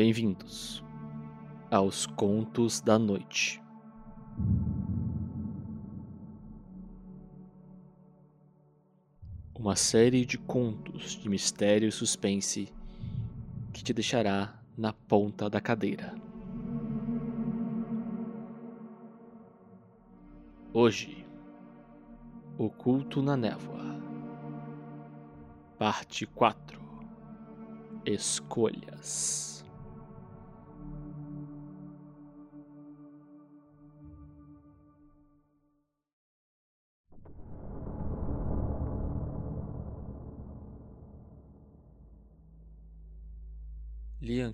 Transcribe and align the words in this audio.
Bem-vindos 0.00 0.80
aos 1.68 2.06
Contos 2.06 2.80
da 2.80 3.00
Noite. 3.00 3.60
Uma 9.58 9.74
série 9.74 10.24
de 10.24 10.38
contos 10.38 11.16
de 11.20 11.28
mistério 11.28 11.88
e 11.88 11.90
suspense 11.90 12.72
que 13.72 13.82
te 13.82 13.92
deixará 13.92 14.62
na 14.76 14.92
ponta 14.92 15.50
da 15.50 15.60
cadeira. 15.60 16.14
Hoje, 20.72 21.26
Oculto 22.56 23.20
na 23.20 23.36
Névoa, 23.36 24.00
Parte 25.76 26.24
4 26.24 26.80
Escolhas. 28.06 29.57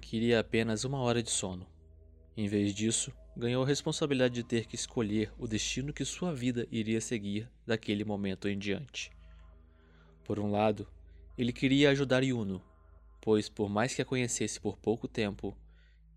Queria 0.04 0.38
apenas 0.38 0.84
uma 0.84 0.98
hora 0.98 1.22
de 1.22 1.30
sono. 1.30 1.66
Em 2.36 2.46
vez 2.46 2.74
disso, 2.74 3.12
ganhou 3.36 3.64
a 3.64 3.66
responsabilidade 3.66 4.34
de 4.34 4.44
ter 4.44 4.66
que 4.66 4.76
escolher 4.76 5.32
o 5.38 5.48
destino 5.48 5.92
que 5.92 6.04
sua 6.04 6.32
vida 6.32 6.68
iria 6.70 7.00
seguir 7.00 7.50
daquele 7.66 8.04
momento 8.04 8.48
em 8.48 8.58
diante. 8.58 9.10
Por 10.22 10.38
um 10.38 10.50
lado, 10.50 10.86
ele 11.36 11.52
queria 11.52 11.90
ajudar 11.90 12.22
Yuno, 12.22 12.62
pois, 13.20 13.48
por 13.48 13.68
mais 13.68 13.94
que 13.94 14.02
a 14.02 14.04
conhecesse 14.04 14.60
por 14.60 14.76
pouco 14.76 15.08
tempo, 15.08 15.56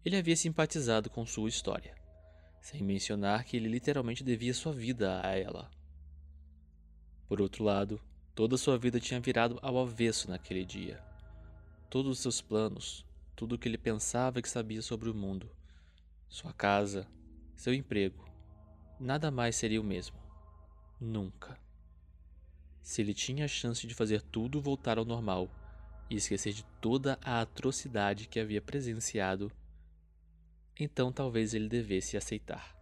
ele 0.04 0.18
havia 0.18 0.36
simpatizado 0.36 1.10
com 1.10 1.26
sua 1.26 1.50
história, 1.50 1.96
sem 2.62 2.84
mencionar 2.84 3.46
que 3.46 3.58
ele 3.58 3.70
literalmente 3.70 4.24
devia 4.24 4.54
sua 4.54 4.74
vida 4.74 5.22
a 5.26 5.36
ela. 5.36 5.72
Por 7.28 7.42
outro 7.42 7.64
lado, 7.64 8.00
toda 8.36 8.58
sua 8.58 8.78
vida 8.78 9.00
tinha 9.00 9.20
virado 9.20 9.58
ao 9.62 9.78
avesso 9.80 10.30
naquele 10.30 10.64
dia. 10.64 11.02
Todos 11.90 12.12
os 12.12 12.20
seus 12.20 12.42
planos, 12.42 13.07
tudo 13.38 13.54
o 13.54 13.58
que 13.60 13.70
ele 13.70 13.78
pensava 13.78 14.42
que 14.42 14.50
sabia 14.50 14.82
sobre 14.82 15.12
o 15.12 15.14
mundo, 15.14 15.48
sua 16.28 16.52
casa, 16.52 17.08
seu 17.56 17.72
emprego. 17.72 18.28
Nada 19.00 19.30
mais 19.30 19.56
seria 19.56 19.80
o 19.80 19.84
mesmo. 19.84 20.18
Nunca. 21.00 21.56
Se 22.82 23.00
ele 23.00 23.14
tinha 23.14 23.46
a 23.46 23.48
chance 23.48 23.86
de 23.86 23.94
fazer 23.94 24.24
tudo 24.24 24.60
voltar 24.60 24.98
ao 24.98 25.06
normal 25.06 25.52
e 26.10 26.16
esquecer 26.16 26.52
de 26.52 26.66
toda 26.82 27.20
a 27.24 27.40
atrocidade 27.42 28.28
que 28.28 28.40
havia 28.40 28.62
presenciado, 28.62 29.52
então 30.80 31.12
talvez 31.12 31.54
ele 31.54 31.70
devesse 31.70 32.18
aceitar. 32.18 32.77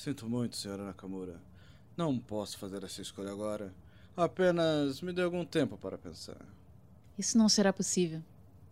Sinto 0.00 0.26
muito, 0.26 0.56
senhora 0.56 0.82
Nakamura. 0.82 1.38
Não 1.94 2.18
posso 2.18 2.56
fazer 2.56 2.82
essa 2.82 3.02
escolha 3.02 3.30
agora. 3.30 3.70
Apenas 4.16 5.02
me 5.02 5.12
dê 5.12 5.20
algum 5.20 5.44
tempo 5.44 5.76
para 5.76 5.98
pensar. 5.98 6.38
Isso 7.18 7.36
não 7.36 7.50
será 7.50 7.70
possível. 7.70 8.22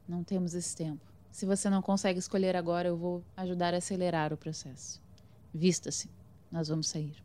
Não 0.08 0.24
temos 0.24 0.54
esse 0.54 0.74
tempo. 0.74 1.04
Se 1.30 1.44
você 1.44 1.68
não 1.68 1.82
consegue 1.82 2.18
escolher 2.18 2.56
agora, 2.56 2.88
eu 2.88 2.96
vou 2.96 3.22
ajudar 3.36 3.74
a 3.74 3.76
acelerar 3.76 4.32
o 4.32 4.38
processo. 4.38 5.02
Vista-se. 5.52 6.08
Nós 6.50 6.68
vamos 6.68 6.88
sair. 6.88 7.22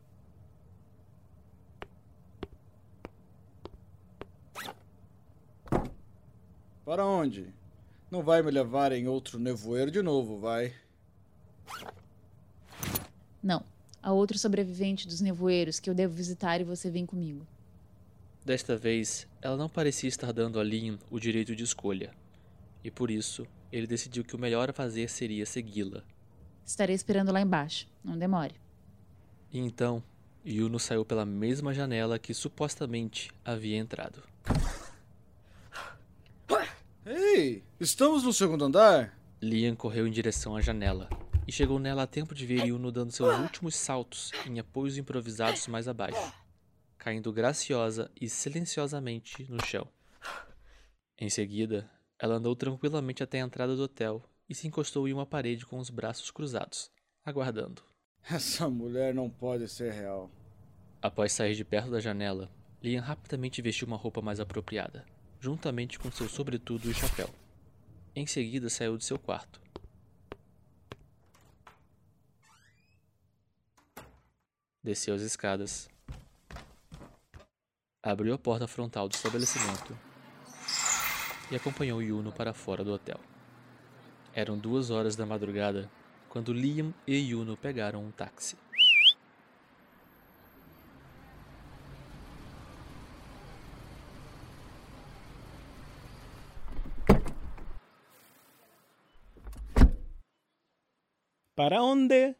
Para 6.83 7.05
onde? 7.05 7.53
Não 8.11 8.21
vai 8.21 8.41
me 8.41 8.51
levar 8.51 8.91
em 8.91 9.07
outro 9.07 9.39
nevoeiro 9.39 9.89
de 9.89 10.01
novo, 10.01 10.37
vai? 10.37 10.75
Não. 13.41 13.71
Há 14.03 14.11
outro 14.11 14.37
sobrevivente 14.37 15.07
dos 15.07 15.21
nevoeiros 15.21 15.79
que 15.79 15.89
eu 15.89 15.95
devo 15.95 16.13
visitar 16.13 16.59
e 16.59 16.65
você 16.65 16.91
vem 16.91 17.05
comigo. 17.05 17.47
Desta 18.43 18.75
vez, 18.75 19.25
ela 19.41 19.55
não 19.55 19.69
parecia 19.69 20.09
estar 20.09 20.33
dando 20.33 20.59
a 20.59 20.63
Lin 20.63 20.99
o 21.09 21.17
direito 21.17 21.55
de 21.55 21.63
escolha, 21.63 22.11
e 22.83 22.91
por 22.91 23.09
isso 23.09 23.47
ele 23.71 23.87
decidiu 23.87 24.25
que 24.25 24.35
o 24.35 24.37
melhor 24.37 24.69
a 24.69 24.73
fazer 24.73 25.09
seria 25.09 25.45
segui-la. 25.45 26.03
Estarei 26.65 26.93
esperando 26.93 27.31
lá 27.31 27.39
embaixo. 27.39 27.87
Não 28.03 28.17
demore. 28.17 28.55
E 29.49 29.57
então, 29.57 30.03
Yuno 30.45 30.79
saiu 30.79 31.05
pela 31.05 31.25
mesma 31.25 31.73
janela 31.73 32.19
que 32.19 32.33
supostamente 32.33 33.31
havia 33.45 33.77
entrado. 33.77 34.21
Ei, 37.05 37.63
estamos 37.79 38.23
no 38.23 38.33
segundo 38.33 38.65
andar? 38.65 39.17
Liam 39.41 39.77
correu 39.77 40.05
em 40.05 40.11
direção 40.11 40.57
à 40.57 40.61
janela 40.61 41.07
e 41.47 41.51
chegou 41.51 41.79
nela 41.79 42.03
a 42.03 42.07
tempo 42.07 42.33
de 42.33 42.45
ver 42.45 42.65
Yuno 42.65 42.91
dando 42.91 43.11
seus 43.11 43.37
últimos 43.39 43.75
saltos 43.75 44.31
em 44.45 44.59
apoios 44.59 44.97
improvisados 44.97 45.67
mais 45.67 45.87
abaixo, 45.87 46.33
caindo 46.97 47.33
graciosa 47.33 48.11
e 48.19 48.29
silenciosamente 48.29 49.45
no 49.49 49.63
chão. 49.65 49.87
Em 51.17 51.29
seguida, 51.29 51.89
ela 52.19 52.35
andou 52.35 52.55
tranquilamente 52.55 53.23
até 53.23 53.41
a 53.41 53.45
entrada 53.45 53.75
do 53.75 53.83
hotel 53.83 54.23
e 54.49 54.55
se 54.55 54.67
encostou 54.67 55.07
em 55.07 55.13
uma 55.13 55.25
parede 55.25 55.65
com 55.65 55.77
os 55.77 55.89
braços 55.89 56.31
cruzados, 56.31 56.91
aguardando. 57.25 57.83
Essa 58.29 58.69
mulher 58.69 59.13
não 59.13 59.29
pode 59.29 59.67
ser 59.67 59.91
real. 59.91 60.31
Após 61.01 61.33
sair 61.33 61.55
de 61.55 61.65
perto 61.65 61.91
da 61.91 61.99
janela, 61.99 62.49
Liam 62.83 63.01
rapidamente 63.01 63.61
vestiu 63.61 63.87
uma 63.87 63.95
roupa 63.95 64.21
mais 64.21 64.41
apropriada, 64.41 65.05
juntamente 65.39 65.97
com 65.97 66.11
seu 66.11 66.27
sobretudo 66.27 66.91
e 66.91 66.93
chapéu. 66.93 67.29
Em 68.13 68.27
seguida, 68.27 68.69
saiu 68.69 68.97
de 68.97 69.05
seu 69.05 69.17
quarto. 69.17 69.62
Desceu 74.83 75.15
as 75.15 75.21
escadas, 75.21 75.89
abriu 78.03 78.33
a 78.33 78.37
porta 78.37 78.67
frontal 78.67 79.07
do 79.07 79.15
estabelecimento 79.15 79.97
e 81.49 81.55
acompanhou 81.55 82.01
Yuno 82.01 82.33
para 82.33 82.53
fora 82.53 82.83
do 82.83 82.91
hotel. 82.91 83.17
Eram 84.33 84.57
duas 84.57 84.89
horas 84.89 85.15
da 85.15 85.25
madrugada 85.25 85.89
quando 86.27 86.51
Liam 86.51 86.93
e 87.07 87.15
Yuno 87.15 87.55
pegaram 87.55 88.03
um 88.03 88.11
táxi. 88.11 88.57
¿Para 101.55 101.81
onde? 101.81 102.35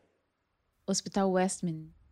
Hospital 0.85 1.31
Westman. 1.31 2.02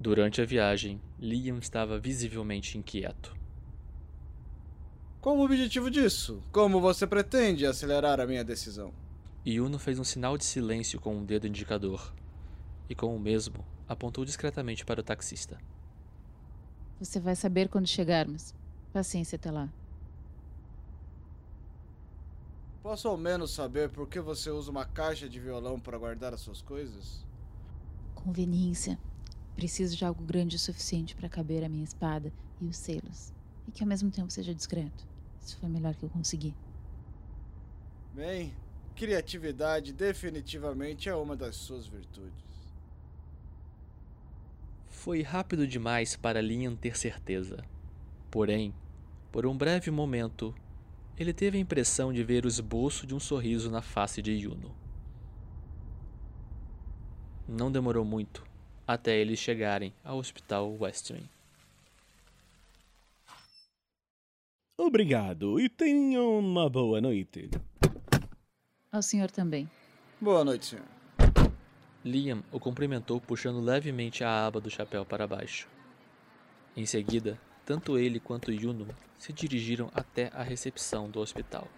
Durante 0.00 0.40
a 0.40 0.44
viagem, 0.44 1.00
Liam 1.18 1.58
estava 1.58 1.98
visivelmente 1.98 2.78
inquieto. 2.78 3.36
Qual 5.20 5.36
o 5.36 5.44
objetivo 5.44 5.90
disso? 5.90 6.40
Como 6.52 6.80
você 6.80 7.04
pretende 7.04 7.66
acelerar 7.66 8.20
a 8.20 8.26
minha 8.26 8.44
decisão? 8.44 8.92
Yuno 9.44 9.76
fez 9.76 9.98
um 9.98 10.04
sinal 10.04 10.38
de 10.38 10.44
silêncio 10.44 11.00
com 11.00 11.16
um 11.16 11.24
dedo 11.24 11.48
indicador 11.48 12.14
e, 12.88 12.94
com 12.94 13.14
o 13.16 13.18
mesmo, 13.18 13.64
apontou 13.88 14.24
discretamente 14.24 14.84
para 14.84 15.00
o 15.00 15.02
taxista. 15.02 15.58
Você 17.00 17.18
vai 17.18 17.34
saber 17.34 17.68
quando 17.68 17.88
chegarmos. 17.88 18.54
Paciência 18.92 19.34
até 19.34 19.50
lá. 19.50 19.68
Posso 22.82 23.08
ao 23.08 23.16
menos 23.16 23.52
saber 23.52 23.88
por 23.90 24.08
que 24.08 24.20
você 24.20 24.48
usa 24.50 24.70
uma 24.70 24.84
caixa 24.84 25.28
de 25.28 25.40
violão 25.40 25.80
para 25.80 25.98
guardar 25.98 26.32
as 26.32 26.40
suas 26.40 26.62
coisas? 26.62 27.26
Conveniência. 28.14 28.98
Preciso 29.58 29.96
de 29.96 30.04
algo 30.04 30.22
grande 30.22 30.54
o 30.54 30.58
suficiente 30.58 31.16
para 31.16 31.28
caber 31.28 31.64
a 31.64 31.68
minha 31.68 31.82
espada 31.82 32.32
e 32.60 32.66
os 32.68 32.76
selos. 32.76 33.34
E 33.66 33.72
que 33.72 33.82
ao 33.82 33.88
mesmo 33.88 34.08
tempo 34.08 34.30
seja 34.30 34.54
discreto. 34.54 35.04
Isso 35.42 35.58
foi 35.58 35.68
melhor 35.68 35.96
que 35.96 36.04
eu 36.04 36.08
consegui. 36.08 36.54
Bem, 38.14 38.54
criatividade 38.94 39.92
definitivamente 39.92 41.08
é 41.08 41.14
uma 41.16 41.34
das 41.34 41.56
suas 41.56 41.88
virtudes. 41.88 42.44
Foi 44.86 45.22
rápido 45.22 45.66
demais 45.66 46.14
para 46.14 46.40
Liam 46.40 46.76
ter 46.76 46.96
certeza. 46.96 47.64
Porém, 48.30 48.72
por 49.32 49.44
um 49.44 49.58
breve 49.58 49.90
momento, 49.90 50.54
ele 51.16 51.32
teve 51.32 51.58
a 51.58 51.60
impressão 51.60 52.12
de 52.12 52.22
ver 52.22 52.44
o 52.44 52.48
esboço 52.48 53.04
de 53.04 53.12
um 53.12 53.18
sorriso 53.18 53.68
na 53.72 53.82
face 53.82 54.22
de 54.22 54.30
Yuno. 54.30 54.72
Não 57.48 57.72
demorou 57.72 58.04
muito 58.04 58.47
até 58.88 59.18
eles 59.18 59.38
chegarem 59.38 59.92
ao 60.02 60.16
Hospital 60.16 60.74
Western. 60.80 61.28
Obrigado 64.78 65.60
e 65.60 65.68
tenham 65.68 66.38
uma 66.38 66.70
boa 66.70 66.98
noite. 66.98 67.50
Ao 68.90 69.02
senhor 69.02 69.30
também. 69.30 69.68
Boa 70.18 70.42
noite, 70.42 70.64
senhor. 70.64 70.86
Liam 72.02 72.42
o 72.50 72.58
cumprimentou 72.58 73.20
puxando 73.20 73.60
levemente 73.60 74.24
a 74.24 74.46
aba 74.46 74.58
do 74.58 74.70
chapéu 74.70 75.04
para 75.04 75.26
baixo. 75.26 75.68
Em 76.74 76.86
seguida, 76.86 77.38
tanto 77.66 77.98
ele 77.98 78.18
quanto 78.18 78.50
Yuno 78.50 78.88
se 79.18 79.34
dirigiram 79.34 79.90
até 79.92 80.30
a 80.32 80.42
recepção 80.42 81.10
do 81.10 81.20
hospital. 81.20 81.68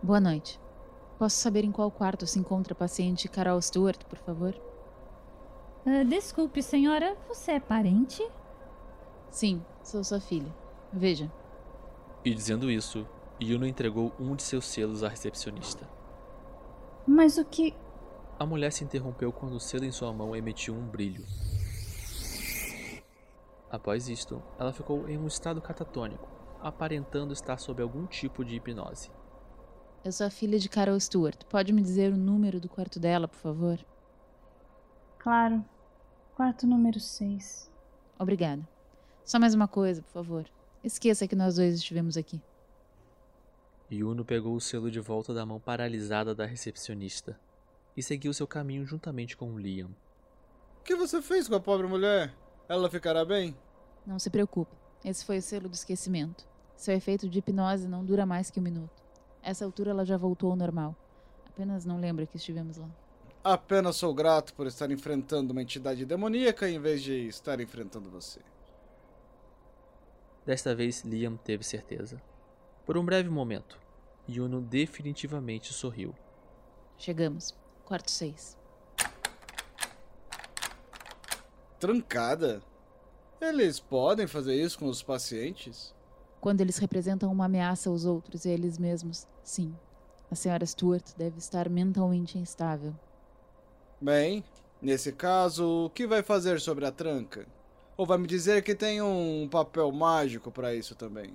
Boa 0.00 0.20
noite. 0.20 0.60
Posso 1.18 1.36
saber 1.36 1.64
em 1.64 1.72
qual 1.72 1.90
quarto 1.90 2.24
se 2.24 2.38
encontra 2.38 2.72
a 2.72 2.76
paciente 2.76 3.28
Carol 3.28 3.60
Stewart, 3.60 4.04
por 4.04 4.16
favor? 4.18 4.54
Ah, 5.84 6.04
desculpe, 6.04 6.62
senhora, 6.62 7.16
você 7.26 7.52
é 7.52 7.60
parente? 7.60 8.24
Sim, 9.28 9.60
sou 9.82 10.04
sua 10.04 10.20
filha. 10.20 10.54
Veja. 10.92 11.30
E 12.24 12.32
dizendo 12.32 12.70
isso, 12.70 13.04
Yuno 13.42 13.66
entregou 13.66 14.12
um 14.20 14.36
de 14.36 14.44
seus 14.44 14.66
selos 14.66 15.02
à 15.02 15.08
recepcionista. 15.08 15.88
Mas 17.04 17.36
o 17.36 17.44
que. 17.44 17.74
A 18.38 18.46
mulher 18.46 18.72
se 18.72 18.84
interrompeu 18.84 19.32
quando 19.32 19.54
o 19.54 19.60
selo 19.60 19.84
em 19.84 19.90
sua 19.90 20.12
mão 20.12 20.36
emitiu 20.36 20.74
um 20.74 20.86
brilho. 20.86 21.24
Após 23.68 24.08
isto, 24.08 24.40
ela 24.58 24.72
ficou 24.72 25.08
em 25.08 25.18
um 25.18 25.26
estado 25.26 25.60
catatônico, 25.60 26.28
aparentando 26.60 27.32
estar 27.32 27.58
sob 27.58 27.82
algum 27.82 28.06
tipo 28.06 28.44
de 28.44 28.54
hipnose. 28.54 29.10
Eu 30.04 30.12
sou 30.12 30.26
a 30.26 30.30
filha 30.30 30.58
de 30.58 30.68
Carol 30.68 30.98
Stewart. 30.98 31.44
Pode 31.44 31.72
me 31.72 31.82
dizer 31.82 32.12
o 32.12 32.16
número 32.16 32.60
do 32.60 32.68
quarto 32.68 33.00
dela, 33.00 33.26
por 33.26 33.38
favor? 33.38 33.78
Claro. 35.18 35.64
Quarto 36.36 36.66
número 36.66 37.00
6. 37.00 37.70
Obrigada. 38.18 38.66
Só 39.24 39.38
mais 39.38 39.54
uma 39.54 39.66
coisa, 39.66 40.00
por 40.02 40.12
favor. 40.12 40.46
Esqueça 40.84 41.26
que 41.26 41.34
nós 41.34 41.56
dois 41.56 41.74
estivemos 41.74 42.16
aqui. 42.16 42.40
Yuno 43.90 44.24
pegou 44.24 44.54
o 44.54 44.60
selo 44.60 44.90
de 44.90 45.00
volta 45.00 45.34
da 45.34 45.44
mão 45.44 45.58
paralisada 45.58 46.34
da 46.34 46.46
recepcionista 46.46 47.38
e 47.96 48.02
seguiu 48.02 48.32
seu 48.32 48.46
caminho 48.46 48.86
juntamente 48.86 49.36
com 49.36 49.58
Liam. 49.58 49.90
O 50.80 50.84
que 50.84 50.94
você 50.94 51.20
fez 51.20 51.48
com 51.48 51.56
a 51.56 51.60
pobre 51.60 51.86
mulher? 51.86 52.32
Ela 52.68 52.88
ficará 52.88 53.24
bem? 53.24 53.56
Não 54.06 54.18
se 54.18 54.30
preocupe. 54.30 54.74
Esse 55.04 55.24
foi 55.24 55.38
o 55.38 55.42
selo 55.42 55.68
do 55.68 55.74
esquecimento. 55.74 56.46
Seu 56.76 56.94
efeito 56.94 57.28
de 57.28 57.40
hipnose 57.40 57.88
não 57.88 58.04
dura 58.04 58.24
mais 58.24 58.50
que 58.50 58.60
um 58.60 58.62
minuto. 58.62 59.07
Essa 59.42 59.64
altura 59.64 59.90
ela 59.90 60.04
já 60.04 60.16
voltou 60.16 60.50
ao 60.50 60.56
normal. 60.56 60.94
Apenas 61.46 61.84
não 61.84 61.98
lembra 61.98 62.26
que 62.26 62.36
estivemos 62.36 62.76
lá. 62.76 62.88
Apenas 63.42 63.96
sou 63.96 64.12
grato 64.12 64.52
por 64.54 64.66
estar 64.66 64.90
enfrentando 64.90 65.52
uma 65.52 65.62
entidade 65.62 66.04
demoníaca 66.04 66.68
em 66.68 66.78
vez 66.78 67.02
de 67.02 67.26
estar 67.26 67.60
enfrentando 67.60 68.10
você. 68.10 68.40
Desta 70.44 70.74
vez, 70.74 71.02
Liam 71.02 71.36
teve 71.36 71.62
certeza. 71.62 72.20
Por 72.84 72.96
um 72.96 73.04
breve 73.04 73.28
momento, 73.28 73.78
Yuno 74.28 74.60
definitivamente 74.60 75.72
sorriu. 75.72 76.14
Chegamos. 76.96 77.54
Quarto 77.84 78.10
6. 78.10 78.56
Trancada? 81.78 82.62
Eles 83.40 83.78
podem 83.78 84.26
fazer 84.26 84.54
isso 84.54 84.78
com 84.78 84.86
os 84.86 85.02
pacientes? 85.02 85.94
Quando 86.40 86.60
eles 86.60 86.78
representam 86.78 87.32
uma 87.32 87.46
ameaça 87.46 87.90
aos 87.90 88.04
outros 88.04 88.44
e 88.44 88.48
a 88.48 88.52
eles 88.52 88.78
mesmos, 88.78 89.26
sim. 89.42 89.74
A 90.30 90.34
senhora 90.34 90.64
Stuart 90.64 91.14
deve 91.16 91.38
estar 91.38 91.68
mentalmente 91.68 92.38
instável. 92.38 92.94
Bem, 94.00 94.44
nesse 94.80 95.12
caso, 95.12 95.86
o 95.86 95.90
que 95.90 96.06
vai 96.06 96.22
fazer 96.22 96.60
sobre 96.60 96.86
a 96.86 96.92
tranca? 96.92 97.46
Ou 97.96 98.06
vai 98.06 98.18
me 98.18 98.28
dizer 98.28 98.62
que 98.62 98.74
tem 98.74 99.02
um 99.02 99.48
papel 99.50 99.90
mágico 99.90 100.52
para 100.52 100.74
isso 100.74 100.94
também? 100.94 101.34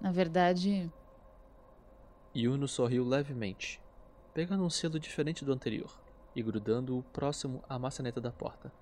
Na 0.00 0.10
verdade, 0.10 0.90
Yuno 2.36 2.66
sorriu 2.66 3.04
levemente, 3.04 3.80
pegando 4.34 4.64
um 4.64 4.70
selo 4.70 4.98
diferente 4.98 5.44
do 5.44 5.52
anterior 5.52 5.90
e 6.34 6.42
grudando-o 6.42 7.04
próximo 7.04 7.62
à 7.68 7.78
maçaneta 7.78 8.20
da 8.20 8.32
porta. 8.32 8.72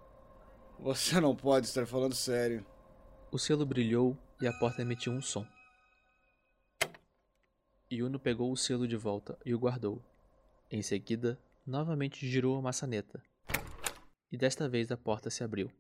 Você 0.80 1.20
não 1.20 1.36
pode 1.36 1.66
estar 1.66 1.86
falando 1.86 2.14
sério. 2.14 2.64
O 3.30 3.38
selo 3.38 3.66
brilhou 3.66 4.16
e 4.42 4.46
a 4.48 4.52
porta 4.52 4.82
emitiu 4.82 5.12
um 5.12 5.22
som. 5.22 5.46
Yuno 7.90 8.18
pegou 8.18 8.50
o 8.50 8.56
selo 8.56 8.88
de 8.88 8.96
volta 8.96 9.38
e 9.46 9.54
o 9.54 9.58
guardou. 9.58 10.02
Em 10.68 10.82
seguida, 10.82 11.38
novamente 11.64 12.28
girou 12.28 12.58
a 12.58 12.60
maçaneta. 12.60 13.22
E 14.32 14.36
desta 14.36 14.68
vez 14.68 14.90
a 14.90 14.96
porta 14.96 15.30
se 15.30 15.44
abriu. 15.44 15.70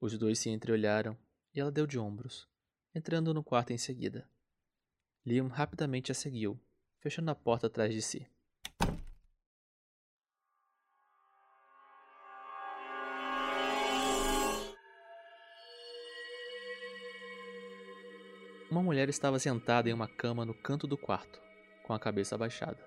Os 0.00 0.16
dois 0.16 0.38
se 0.38 0.48
entreolharam 0.48 1.18
e 1.52 1.58
ela 1.58 1.72
deu 1.72 1.88
de 1.88 1.98
ombros, 1.98 2.46
entrando 2.94 3.34
no 3.34 3.42
quarto 3.42 3.72
em 3.72 3.78
seguida. 3.78 4.24
Liam 5.26 5.48
rapidamente 5.48 6.12
a 6.12 6.14
seguiu, 6.14 6.60
fechando 7.00 7.32
a 7.32 7.34
porta 7.34 7.66
atrás 7.66 7.92
de 7.92 8.00
si. 8.00 8.28
Mulher 18.84 19.08
estava 19.08 19.38
sentada 19.38 19.90
em 19.90 19.92
uma 19.92 20.06
cama 20.06 20.44
no 20.44 20.54
canto 20.54 20.86
do 20.86 20.96
quarto, 20.96 21.40
com 21.82 21.92
a 21.92 21.98
cabeça 21.98 22.36
abaixada. 22.36 22.78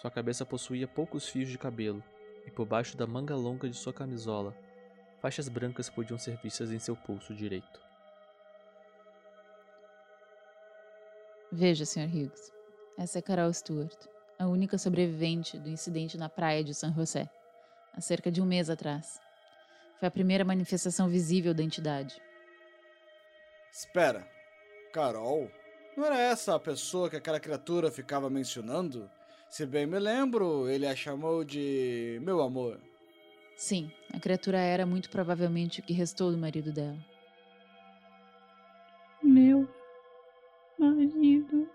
Sua 0.00 0.10
cabeça 0.10 0.46
possuía 0.46 0.88
poucos 0.88 1.28
fios 1.28 1.48
de 1.50 1.58
cabelo, 1.58 2.02
e 2.46 2.50
por 2.50 2.64
baixo 2.64 2.96
da 2.96 3.06
manga 3.06 3.36
longa 3.36 3.68
de 3.68 3.76
sua 3.76 3.92
camisola, 3.92 4.56
faixas 5.20 5.48
brancas 5.48 5.90
podiam 5.90 6.18
ser 6.18 6.38
vistas 6.42 6.70
em 6.70 6.78
seu 6.78 6.96
pulso 6.96 7.34
direito. 7.34 7.84
veja, 11.54 11.86
Sr. 11.86 12.08
Hughes. 12.08 12.52
Essa 12.98 13.20
é 13.20 13.22
Carol 13.22 13.52
Stewart, 13.52 13.96
a 14.38 14.46
única 14.46 14.76
sobrevivente 14.76 15.58
do 15.58 15.68
incidente 15.68 16.18
na 16.18 16.28
praia 16.28 16.62
de 16.62 16.74
San 16.74 16.92
José, 16.92 17.28
há 17.92 18.00
cerca 18.00 18.30
de 18.30 18.42
um 18.42 18.44
mês 18.44 18.68
atrás. 18.68 19.20
Foi 19.98 20.08
a 20.08 20.10
primeira 20.10 20.44
manifestação 20.44 21.08
visível 21.08 21.54
da 21.54 21.62
entidade. 21.62 22.20
Espera, 23.72 24.28
Carol? 24.94 25.50
Não 25.96 26.04
era 26.04 26.16
essa 26.16 26.54
a 26.54 26.60
pessoa 26.60 27.10
que 27.10 27.16
aquela 27.16 27.40
criatura 27.40 27.90
ficava 27.90 28.30
mencionando? 28.30 29.10
Se 29.50 29.66
bem 29.66 29.86
me 29.86 29.98
lembro, 29.98 30.68
ele 30.68 30.86
a 30.86 30.94
chamou 30.94 31.42
de 31.44 32.20
meu 32.22 32.40
amor. 32.40 32.80
Sim, 33.56 33.90
a 34.12 34.20
criatura 34.20 34.58
era 34.58 34.86
muito 34.86 35.10
provavelmente 35.10 35.80
o 35.80 35.82
que 35.82 35.92
restou 35.92 36.30
do 36.30 36.38
marido 36.38 36.72
dela. 36.72 36.96
Meu 39.20 39.68
marido. 40.78 41.68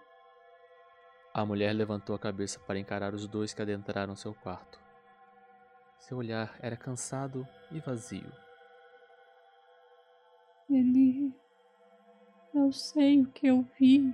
A 1.34 1.46
mulher 1.46 1.74
levantou 1.74 2.16
a 2.16 2.20
cabeça 2.20 2.58
para 2.60 2.80
encarar 2.80 3.14
os 3.14 3.28
dois 3.28 3.54
que 3.54 3.62
adentraram 3.62 4.16
seu 4.16 4.34
quarto. 4.34 4.80
Seu 6.00 6.18
olhar 6.18 6.58
era 6.62 6.78
cansado 6.78 7.46
e 7.70 7.80
vazio. 7.80 8.32
Ele. 10.70 11.29
Eu 12.54 12.72
sei 12.72 13.22
o 13.22 13.28
que 13.28 13.46
eu 13.46 13.64
vi. 13.80 14.12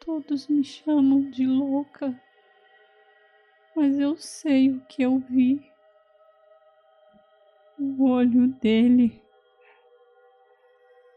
Todos 0.00 0.48
me 0.48 0.64
chamam 0.64 1.30
de 1.30 1.46
louca. 1.46 2.18
Mas 3.76 3.98
eu 3.98 4.16
sei 4.16 4.70
o 4.70 4.80
que 4.86 5.02
eu 5.02 5.18
vi. 5.18 5.70
O 7.78 8.08
olho 8.08 8.48
dele. 8.48 9.22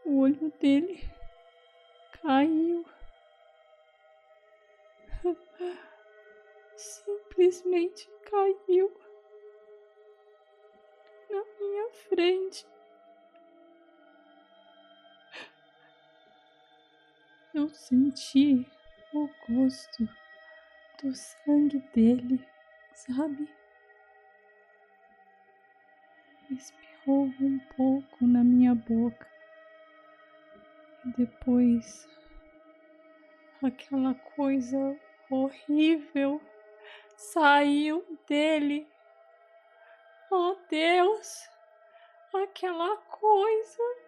O 0.04 0.20
olho 0.20 0.52
dele 0.60 1.02
caiu. 2.20 2.84
Simplesmente 6.76 8.10
caiu 8.30 8.92
na 11.30 11.44
minha 11.58 11.90
frente. 12.08 12.75
Eu 17.56 17.70
senti 17.70 18.70
o 19.14 19.30
gosto 19.48 20.06
do 21.02 21.14
sangue 21.14 21.78
dele, 21.94 22.46
sabe? 22.92 23.48
Espirrou 26.50 27.32
um 27.40 27.58
pouco 27.74 28.26
na 28.26 28.44
minha 28.44 28.74
boca. 28.74 29.26
E 31.06 31.12
depois 31.16 32.06
aquela 33.62 34.14
coisa 34.14 35.00
horrível 35.30 36.38
saiu 37.16 38.04
dele. 38.28 38.86
Oh 40.30 40.58
Deus, 40.68 41.48
aquela 42.34 42.98
coisa. 42.98 44.05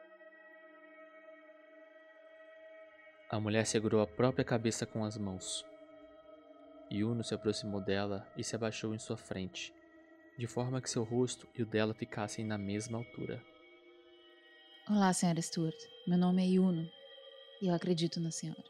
A 3.30 3.38
mulher 3.38 3.66
segurou 3.66 4.00
a 4.00 4.06
própria 4.06 4.42
cabeça 4.42 4.86
com 4.86 5.04
as 5.04 5.18
mãos. 5.18 5.62
Yuno 6.90 7.22
se 7.22 7.34
aproximou 7.34 7.78
dela 7.78 8.26
e 8.34 8.42
se 8.42 8.56
abaixou 8.56 8.94
em 8.94 8.98
sua 8.98 9.18
frente, 9.18 9.70
de 10.38 10.46
forma 10.46 10.80
que 10.80 10.88
seu 10.88 11.04
rosto 11.04 11.46
e 11.54 11.62
o 11.62 11.66
dela 11.66 11.92
ficassem 11.92 12.42
na 12.42 12.56
mesma 12.56 12.96
altura. 12.96 13.44
Olá, 14.88 15.12
senhora 15.12 15.42
Stuart. 15.42 15.76
Meu 16.06 16.16
nome 16.16 16.42
é 16.42 16.46
Yuno 16.52 16.88
e 17.60 17.66
eu 17.68 17.74
acredito 17.74 18.18
na 18.18 18.30
senhora. 18.30 18.64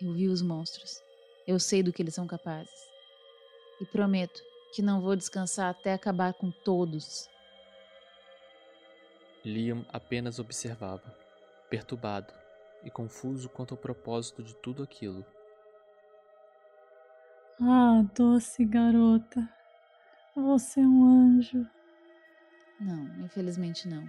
Eu 0.00 0.14
vi 0.14 0.28
os 0.28 0.40
monstros. 0.40 1.02
Eu 1.46 1.60
sei 1.60 1.82
do 1.82 1.92
que 1.92 2.00
eles 2.00 2.14
são 2.14 2.26
capazes. 2.26 2.88
E 3.82 3.84
prometo 3.84 4.40
que 4.74 4.80
não 4.80 5.02
vou 5.02 5.14
descansar 5.14 5.68
até 5.68 5.92
acabar 5.92 6.32
com 6.32 6.50
todos. 6.50 7.28
Liam 9.44 9.84
apenas 9.92 10.38
observava, 10.38 11.14
perturbado 11.68 12.43
e 12.84 12.90
confuso 12.90 13.48
quanto 13.48 13.72
ao 13.72 13.78
propósito 13.78 14.42
de 14.42 14.54
tudo 14.56 14.82
aquilo. 14.82 15.24
Ah, 17.60 18.04
doce 18.14 18.64
garota. 18.64 19.48
Você 20.36 20.80
é 20.80 20.86
um 20.86 21.04
anjo. 21.04 21.66
Não, 22.80 23.24
infelizmente 23.24 23.88
não. 23.88 24.06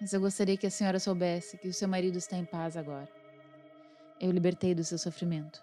Mas 0.00 0.12
eu 0.12 0.20
gostaria 0.20 0.56
que 0.56 0.66
a 0.66 0.70
senhora 0.70 0.98
soubesse 0.98 1.58
que 1.58 1.68
o 1.68 1.74
seu 1.74 1.88
marido 1.88 2.18
está 2.18 2.36
em 2.36 2.44
paz 2.44 2.76
agora. 2.76 3.08
Eu 4.20 4.30
o 4.30 4.32
libertei 4.32 4.74
do 4.74 4.84
seu 4.84 4.98
sofrimento. 4.98 5.62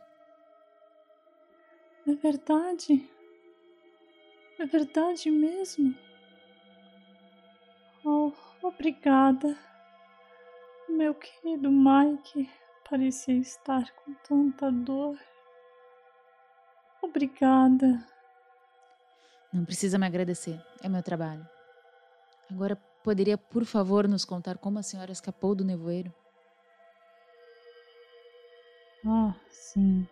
É 2.08 2.14
verdade? 2.16 3.10
É 4.58 4.66
verdade 4.66 5.30
mesmo? 5.30 5.94
Oh, 8.04 8.32
obrigada. 8.62 9.58
Meu 10.90 11.14
querido 11.16 11.70
Mike 11.72 12.50
parecia 12.90 13.36
estar 13.38 13.92
com 13.92 14.14
tanta 14.28 14.72
dor. 14.72 15.18
Obrigada. 17.02 18.06
Não 19.52 19.66
precisa 19.66 19.98
me 19.98 20.06
agradecer, 20.06 20.62
é 20.82 20.90
meu 20.90 21.02
trabalho. 21.02 21.48
Agora, 22.52 22.76
poderia, 23.04 23.38
por 23.38 23.66
favor, 23.66 24.08
nos 24.08 24.26
contar 24.26 24.58
como 24.58 24.80
a 24.80 24.84
senhora 24.84 25.12
escapou 25.12 25.56
do 25.56 25.64
nevoeiro? 25.64 26.14
Ah, 29.06 29.36
sim. 29.50 30.08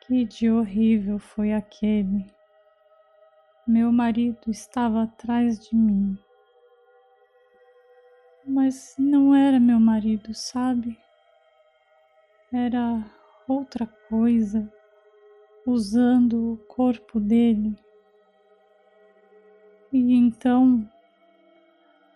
Que 0.00 0.24
dia 0.24 0.54
horrível 0.54 1.18
foi 1.18 1.52
aquele. 1.52 2.30
Meu 3.66 3.90
marido 3.90 4.50
estava 4.50 5.04
atrás 5.04 5.58
de 5.58 5.74
mim. 5.74 6.18
Mas 8.54 8.94
não 8.96 9.34
era 9.34 9.58
meu 9.58 9.80
marido, 9.80 10.32
sabe? 10.32 10.96
Era 12.52 13.04
outra 13.48 13.84
coisa, 14.08 14.72
usando 15.66 16.52
o 16.52 16.56
corpo 16.68 17.18
dele. 17.18 17.76
E 19.92 20.14
então 20.14 20.88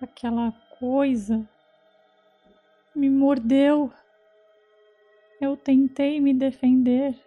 aquela 0.01 0.53
coisa 0.79 1.45
me 2.95 3.11
mordeu. 3.11 3.93
Eu 5.41 5.57
tentei 5.57 6.21
me 6.21 6.33
defender 6.33 7.21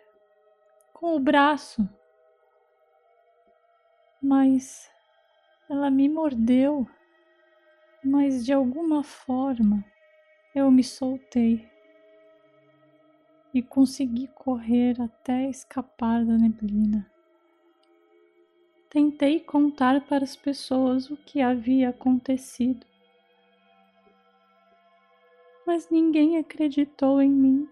com 0.94 1.18
o 1.18 1.20
braço, 1.20 1.86
mas 4.24 4.90
ela 5.70 5.92
me 5.92 6.08
mordeu. 6.08 6.88
Mas 8.04 8.44
de 8.44 8.52
alguma 8.52 9.04
forma 9.04 9.86
eu 10.56 10.72
me 10.72 10.84
soltei 10.84 11.70
e 13.54 13.62
consegui 13.62 14.28
correr 14.28 15.00
até 15.00 15.50
escapar 15.50 16.26
da 16.26 16.38
neblina. 16.38 17.10
Tentei 18.90 19.40
contar 19.40 20.02
para 20.02 20.24
as 20.24 20.36
pessoas 20.36 21.10
o 21.12 21.16
que 21.16 21.42
havia 21.42 21.90
acontecido, 21.90 22.86
mas 25.66 25.90
ninguém 25.90 26.38
acreditou 26.38 27.22
em 27.22 27.30
mim. 27.30 27.70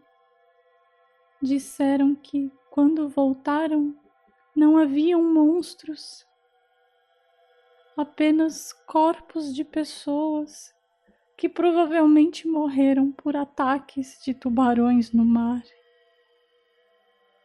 Disseram 1.42 2.14
que 2.14 2.52
quando 2.70 3.10
voltaram 3.10 3.96
não 4.56 4.78
haviam 4.78 5.24
monstros, 5.24 6.26
apenas 8.00 8.72
corpos 8.72 9.54
de 9.54 9.66
pessoas 9.66 10.74
que 11.36 11.50
provavelmente 11.50 12.48
morreram 12.48 13.12
por 13.12 13.36
ataques 13.36 14.22
de 14.24 14.34
tubarões 14.34 15.12
no 15.12 15.26
mar 15.26 15.62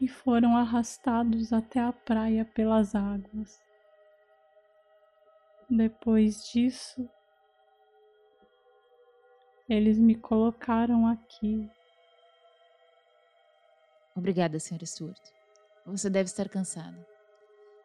e 0.01 0.07
foram 0.07 0.57
arrastados 0.57 1.53
até 1.53 1.81
a 1.81 1.93
praia 1.93 2.45
pelas 2.45 2.95
águas. 2.95 3.61
Depois 5.69 6.45
disso, 6.49 7.09
eles 9.69 9.99
me 9.99 10.15
colocaram 10.15 11.07
aqui. 11.07 11.69
Obrigada, 14.15 14.61
senhora 14.61 14.87
Stuart. 14.87 15.23
Você 15.87 16.09
deve 16.09 16.29
estar 16.29 16.49
cansada. 16.49 17.05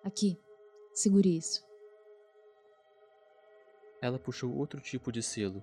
Aqui, 0.03 0.39
segure 0.93 1.35
isso. 1.35 1.68
Ela 4.01 4.17
puxou 4.17 4.55
outro 4.55 4.79
tipo 4.79 5.11
de 5.11 5.21
selo 5.21 5.61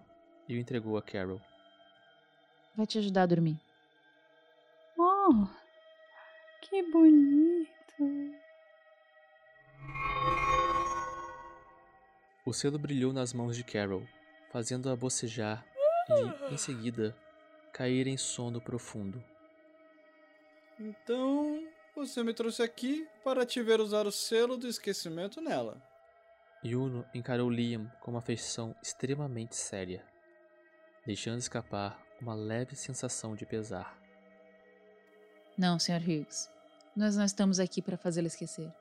e 0.49 0.55
o 0.55 0.59
entregou 0.59 0.97
a 0.97 1.02
Carol. 1.02 1.40
Vai 2.75 2.87
te 2.87 2.99
ajudar 2.99 3.23
a 3.23 3.26
dormir. 3.26 3.59
Oh, 4.99 5.47
que 6.61 6.83
bonito! 6.90 7.66
O 12.45 12.52
selo 12.52 12.78
brilhou 12.78 13.12
nas 13.12 13.33
mãos 13.33 13.57
de 13.57 13.64
Carol, 13.64 14.07
fazendo-a 14.50 14.95
bocejar 14.95 15.66
e, 16.09 16.55
em 16.55 16.57
seguida, 16.57 17.16
cair 17.73 18.07
em 18.07 18.16
sono 18.16 18.61
profundo. 18.61 19.23
Então, 20.78 21.66
você 21.95 22.23
me 22.23 22.35
trouxe 22.35 22.62
aqui 22.62 23.09
para 23.25 23.47
te 23.47 23.62
ver 23.62 23.81
usar 23.81 24.07
o 24.07 24.12
selo 24.12 24.59
do 24.59 24.69
esquecimento 24.69 25.40
nela. 25.40 25.83
Yuno 26.67 27.07
encarou 27.15 27.49
Liam 27.49 27.89
com 28.01 28.11
uma 28.11 28.21
feição 28.21 28.75
extremamente 28.83 29.55
séria, 29.55 30.05
deixando 31.07 31.39
escapar 31.39 31.97
uma 32.21 32.35
leve 32.35 32.75
sensação 32.75 33.37
de 33.37 33.47
pesar. 33.47 33.97
Não, 35.57 35.79
Sr. 35.79 36.03
Hughes. 36.03 36.51
Nós 36.97 37.17
não 37.17 37.25
estamos 37.25 37.61
aqui 37.61 37.81
para 37.81 37.97
fazê-la 37.97 38.27
esquecer. 38.27 38.73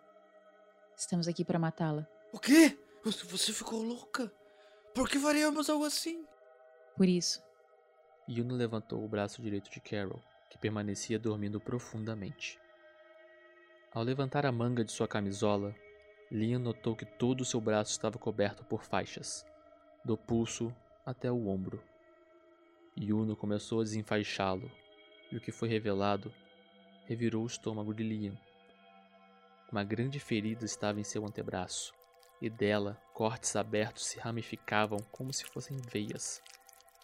Estamos 0.98 1.28
aqui 1.28 1.46
para 1.46 1.60
matá-la. 1.60 2.08
O 2.34 2.40
quê? 2.40 2.76
Você 3.04 3.54
ficou 3.54 3.84
louca? 3.84 4.32
Por 4.96 5.08
que 5.08 5.20
faríamos 5.20 5.70
algo 5.70 5.86
assim? 5.86 6.26
Por 6.98 7.08
isso. 7.08 7.44
Yuno 8.28 8.56
levantou 8.56 9.06
o 9.06 9.08
braço 9.08 9.44
direito 9.44 9.70
de 9.70 9.80
Carol, 9.80 10.20
que 10.50 10.58
permanecia 10.58 11.20
dormindo 11.20 11.62
profundamente. 11.62 12.60
Ao 13.94 14.02
levantar 14.02 14.44
a 14.44 14.52
manga 14.52 14.84
de 14.84 14.92
sua 14.92 15.08
camisola, 15.08 15.76
Liam 16.32 16.60
notou 16.60 16.96
que 16.96 17.06
todo 17.06 17.42
o 17.42 17.46
seu 17.46 17.62
braço 17.62 17.92
estava 17.92 18.18
coberto 18.18 18.66
por 18.66 18.84
faixas, 18.84 19.46
do 20.04 20.18
pulso 20.18 20.76
até 21.06 21.32
o 21.32 21.48
ombro. 21.48 21.84
Yuno 22.98 23.36
começou 23.36 23.82
a 23.82 23.84
desenfaixá-lo, 23.84 24.72
e 25.32 25.38
o 25.38 25.42
que 25.42 25.52
foi 25.52 25.70
revelado 25.70 26.34
revirou 27.06 27.44
o 27.44 27.48
estômago 27.48 27.94
de 27.94 28.04
Liam. 28.04 28.38
Uma 29.72 29.84
grande 29.84 30.20
ferida 30.20 30.66
estava 30.66 31.00
em 31.00 31.04
seu 31.04 31.26
antebraço, 31.26 31.94
e 32.42 32.50
dela 32.50 33.00
cortes 33.14 33.56
abertos 33.56 34.06
se 34.06 34.20
ramificavam 34.20 35.00
como 35.12 35.32
se 35.32 35.46
fossem 35.46 35.78
veias, 35.78 36.42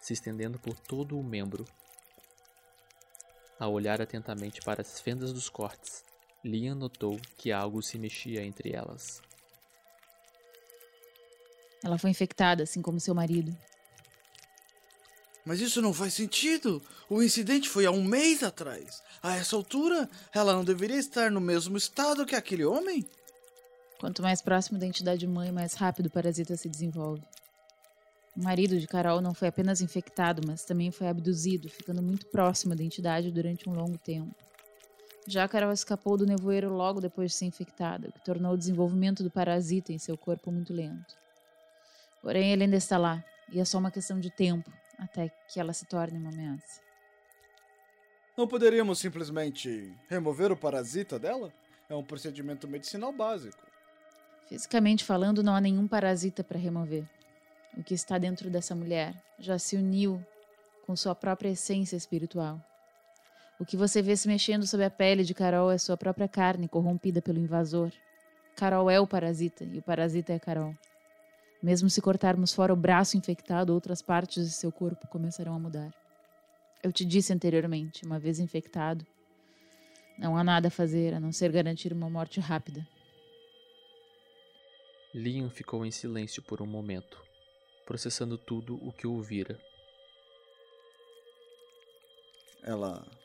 se 0.00 0.12
estendendo 0.12 0.58
por 0.58 0.76
todo 0.76 1.18
o 1.18 1.22
membro. 1.22 1.64
Ao 3.58 3.72
olhar 3.72 4.02
atentamente 4.02 4.60
para 4.62 4.80
as 4.80 5.00
fendas 5.00 5.32
dos 5.32 5.48
cortes, 5.48 6.04
Liam 6.44 6.74
notou 6.74 7.20
que 7.36 7.52
algo 7.52 7.82
se 7.82 7.98
mexia 7.98 8.44
entre 8.44 8.72
elas. 8.72 9.22
Ela 11.84 11.98
foi 11.98 12.10
infectada, 12.10 12.62
assim 12.62 12.82
como 12.82 13.00
seu 13.00 13.14
marido. 13.14 13.56
Mas 15.44 15.60
isso 15.60 15.82
não 15.82 15.92
faz 15.92 16.14
sentido. 16.14 16.80
O 17.08 17.22
incidente 17.22 17.68
foi 17.68 17.86
há 17.86 17.90
um 17.90 18.04
mês 18.04 18.42
atrás. 18.42 19.02
A 19.22 19.36
essa 19.36 19.56
altura, 19.56 20.08
ela 20.32 20.52
não 20.52 20.64
deveria 20.64 20.98
estar 20.98 21.30
no 21.30 21.40
mesmo 21.40 21.76
estado 21.76 22.26
que 22.26 22.36
aquele 22.36 22.64
homem? 22.64 23.06
Quanto 23.98 24.22
mais 24.22 24.40
próximo 24.40 24.78
da 24.78 24.86
entidade 24.86 25.26
mãe, 25.26 25.52
mais 25.52 25.74
rápido 25.74 26.06
o 26.06 26.10
parasita 26.10 26.56
se 26.56 26.68
desenvolve. 26.68 27.22
O 28.36 28.42
marido 28.42 28.78
de 28.80 28.86
Carol 28.86 29.20
não 29.20 29.34
foi 29.34 29.48
apenas 29.48 29.80
infectado, 29.80 30.42
mas 30.46 30.64
também 30.64 30.90
foi 30.90 31.06
abduzido, 31.06 31.68
ficando 31.68 32.02
muito 32.02 32.26
próximo 32.26 32.74
da 32.74 32.82
entidade 32.82 33.30
durante 33.30 33.68
um 33.68 33.74
longo 33.74 33.98
tempo. 33.98 34.34
Já 35.26 35.46
Carol 35.46 35.72
escapou 35.72 36.16
do 36.16 36.26
nevoeiro 36.26 36.68
logo 36.68 37.00
depois 37.00 37.30
de 37.30 37.36
ser 37.36 37.44
infectada, 37.44 38.08
o 38.08 38.12
que 38.12 38.24
tornou 38.24 38.54
o 38.54 38.58
desenvolvimento 38.58 39.22
do 39.22 39.30
parasita 39.30 39.92
em 39.92 39.98
seu 39.98 40.18
corpo 40.18 40.50
muito 40.50 40.72
lento. 40.72 41.16
Porém, 42.20 42.52
ele 42.52 42.64
ainda 42.64 42.76
está 42.76 42.98
lá, 42.98 43.24
e 43.50 43.60
é 43.60 43.64
só 43.64 43.78
uma 43.78 43.90
questão 43.90 44.18
de 44.18 44.30
tempo, 44.30 44.70
até 44.98 45.28
que 45.48 45.60
ela 45.60 45.72
se 45.72 45.86
torne 45.86 46.18
uma 46.18 46.30
ameaça. 46.30 46.80
Não 48.36 48.48
poderíamos 48.48 48.98
simplesmente 48.98 49.94
remover 50.08 50.50
o 50.50 50.56
parasita 50.56 51.18
dela? 51.18 51.52
É 51.88 51.94
um 51.94 52.02
procedimento 52.02 52.66
medicinal 52.66 53.12
básico. 53.12 53.62
Fisicamente 54.48 55.04
falando, 55.04 55.42
não 55.42 55.54
há 55.54 55.60
nenhum 55.60 55.86
parasita 55.86 56.42
para 56.42 56.58
remover. 56.58 57.08
O 57.76 57.82
que 57.82 57.94
está 57.94 58.18
dentro 58.18 58.50
dessa 58.50 58.74
mulher 58.74 59.14
já 59.38 59.58
se 59.58 59.76
uniu 59.76 60.24
com 60.86 60.96
sua 60.96 61.14
própria 61.14 61.50
essência 61.50 61.96
espiritual. 61.96 62.60
O 63.62 63.64
que 63.64 63.76
você 63.76 64.02
vê 64.02 64.16
se 64.16 64.26
mexendo 64.26 64.66
sob 64.66 64.82
a 64.82 64.90
pele 64.90 65.22
de 65.22 65.32
Carol 65.32 65.70
é 65.70 65.78
sua 65.78 65.96
própria 65.96 66.26
carne 66.26 66.66
corrompida 66.66 67.22
pelo 67.22 67.38
invasor. 67.38 67.92
Carol 68.56 68.90
é 68.90 68.98
o 68.98 69.06
parasita 69.06 69.62
e 69.62 69.78
o 69.78 69.82
parasita 69.82 70.32
é 70.32 70.38
Carol. 70.40 70.74
Mesmo 71.62 71.88
se 71.88 72.02
cortarmos 72.02 72.52
fora 72.52 72.72
o 72.72 72.76
braço 72.76 73.16
infectado, 73.16 73.72
outras 73.72 74.02
partes 74.02 74.48
de 74.48 74.52
seu 74.52 74.72
corpo 74.72 75.06
começarão 75.06 75.54
a 75.54 75.60
mudar. 75.60 75.94
Eu 76.82 76.90
te 76.90 77.04
disse 77.04 77.32
anteriormente, 77.32 78.04
uma 78.04 78.18
vez 78.18 78.40
infectado, 78.40 79.06
não 80.18 80.36
há 80.36 80.42
nada 80.42 80.66
a 80.66 80.70
fazer 80.70 81.14
a 81.14 81.20
não 81.20 81.30
ser 81.30 81.52
garantir 81.52 81.92
uma 81.92 82.10
morte 82.10 82.40
rápida. 82.40 82.84
Liam 85.14 85.48
ficou 85.48 85.86
em 85.86 85.92
silêncio 85.92 86.42
por 86.42 86.60
um 86.60 86.66
momento, 86.66 87.22
processando 87.86 88.36
tudo 88.36 88.74
o 88.84 88.92
que 88.92 89.06
ouvira. 89.06 89.56
Ela 92.64 93.21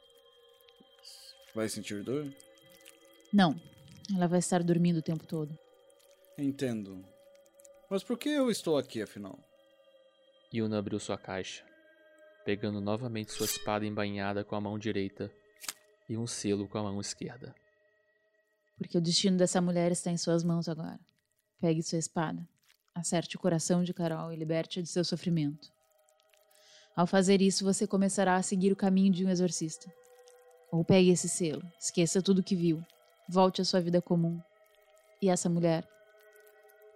vai 1.58 1.68
sentir 1.68 2.04
dor? 2.04 2.32
Não, 3.34 3.60
ela 4.16 4.28
vai 4.28 4.38
estar 4.38 4.62
dormindo 4.62 4.98
o 4.98 5.02
tempo 5.02 5.26
todo. 5.26 5.58
Entendo. 6.38 7.04
Mas 7.90 8.04
por 8.04 8.16
que 8.16 8.30
eu 8.30 8.52
estou 8.52 8.78
aqui, 8.78 9.02
afinal? 9.02 9.40
Yuna 10.54 10.78
abriu 10.78 11.00
sua 11.00 11.18
caixa, 11.18 11.66
pegando 12.46 12.80
novamente 12.80 13.32
sua 13.32 13.48
espada 13.48 13.88
embainhada 13.88 14.44
com 14.44 14.56
a 14.56 14.62
mão 14.62 14.78
direita 14.78 15.32
e 16.08 16.16
um 16.16 16.28
selo 16.28 16.68
com 16.70 16.78
a 16.78 16.84
mão 16.84 17.02
esquerda. 17.02 17.56
Porque 18.78 18.96
o 18.96 19.02
destino 19.02 19.36
dessa 19.36 19.60
mulher 19.60 19.92
está 19.92 20.12
em 20.12 20.18
suas 20.18 20.44
mãos 20.44 20.70
agora. 20.70 21.00
Pegue 21.60 21.82
sua 21.82 21.98
espada, 21.98 22.48
acerte 22.94 23.36
o 23.36 23.40
coração 23.40 23.84
de 23.84 23.96
Carol 23.96 24.32
e 24.32 24.36
liberte-a 24.36 24.84
de 24.84 24.90
seu 24.90 25.04
sofrimento. 25.04 25.72
Ao 26.96 27.08
fazer 27.08 27.42
isso, 27.42 27.66
você 27.66 27.88
começará 27.88 28.36
a 28.36 28.44
seguir 28.44 28.72
o 28.72 28.76
caminho 28.76 29.12
de 29.12 29.26
um 29.26 29.30
exorcista. 29.30 29.92
Ou 30.72 30.84
pegue 30.84 31.12
esse 31.12 31.30
selo, 31.30 31.64
esqueça 31.80 32.22
tudo 32.22 32.40
o 32.40 32.44
que 32.44 32.56
viu, 32.56 32.84
volte 33.28 33.62
à 33.62 33.66
sua 33.66 33.80
vida 33.80 34.02
comum. 34.02 34.40
E 35.22 35.30
essa 35.30 35.50
mulher 35.50 35.88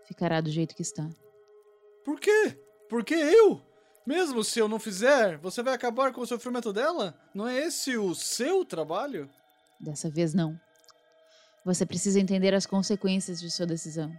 ficará 0.05 0.41
do 0.41 0.51
jeito 0.51 0.75
que 0.75 0.81
está. 0.81 1.09
Por 2.03 2.19
quê? 2.19 2.57
Por 2.89 3.03
que 3.03 3.13
eu? 3.13 3.61
Mesmo 4.05 4.43
se 4.43 4.59
eu 4.59 4.67
não 4.67 4.79
fizer, 4.79 5.37
você 5.37 5.61
vai 5.61 5.73
acabar 5.73 6.11
com 6.11 6.21
o 6.21 6.27
sofrimento 6.27 6.73
dela? 6.73 7.15
Não 7.33 7.47
é 7.47 7.59
esse 7.59 7.97
o 7.97 8.13
seu 8.13 8.65
trabalho? 8.65 9.29
Dessa 9.79 10.09
vez 10.09 10.33
não. 10.33 10.59
Você 11.63 11.85
precisa 11.85 12.19
entender 12.19 12.53
as 12.53 12.65
consequências 12.65 13.39
de 13.39 13.49
sua 13.51 13.67
decisão. 13.67 14.11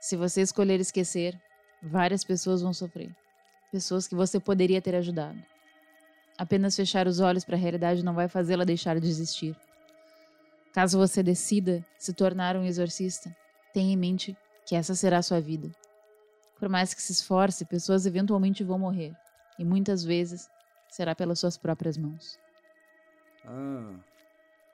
Se 0.00 0.16
você 0.16 0.42
escolher 0.42 0.78
esquecer, 0.80 1.40
várias 1.82 2.22
pessoas 2.22 2.60
vão 2.60 2.74
sofrer. 2.74 3.10
Pessoas 3.72 4.06
que 4.06 4.14
você 4.14 4.38
poderia 4.38 4.82
ter 4.82 4.94
ajudado. 4.94 5.42
Apenas 6.36 6.74
fechar 6.74 7.06
os 7.06 7.20
olhos 7.20 7.44
para 7.44 7.56
a 7.56 7.58
realidade 7.58 8.04
não 8.04 8.14
vai 8.14 8.28
fazê-la 8.28 8.64
deixar 8.64 8.98
de 8.98 9.06
existir. 9.06 9.56
Caso 10.72 10.98
você 10.98 11.22
decida 11.22 11.84
se 11.96 12.12
tornar 12.12 12.56
um 12.56 12.64
exorcista, 12.64 13.34
tenha 13.72 13.92
em 13.92 13.96
mente 13.96 14.36
que 14.66 14.74
essa 14.74 14.94
será 14.94 15.18
a 15.18 15.22
sua 15.22 15.40
vida. 15.40 15.70
Por 16.58 16.68
mais 16.68 16.92
que 16.92 17.00
se 17.02 17.12
esforce, 17.12 17.64
pessoas 17.64 18.06
eventualmente 18.06 18.64
vão 18.64 18.78
morrer, 18.78 19.14
e 19.58 19.64
muitas 19.64 20.02
vezes 20.02 20.50
será 20.88 21.14
pelas 21.14 21.38
suas 21.38 21.56
próprias 21.56 21.96
mãos. 21.96 22.38
Ah, 23.44 23.94